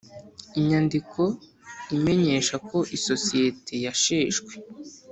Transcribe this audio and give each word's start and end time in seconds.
inyandiko 0.59 1.21
imenyesha 1.95 2.55
ko 2.69 2.77
isosiyete 2.97 3.73
yasheshwe 3.85 4.53